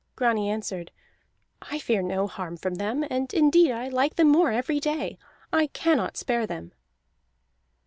[0.15, 0.89] Grani answered:
[1.61, 5.19] "I fear no harm from them, and indeed I like them more every day.
[5.53, 6.71] I cannot spare them."